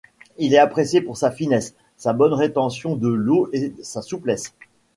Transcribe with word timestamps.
Il 0.39 0.55
est 0.55 0.57
apprécié 0.57 0.99
pour 1.01 1.15
sa 1.15 1.29
finesse, 1.29 1.75
sa 1.95 2.11
bonne 2.11 2.33
rétention 2.33 2.95
de 2.95 3.07
l'eau 3.07 3.51
et 3.53 3.71
sa 3.83 4.01
souplesse. 4.01 4.51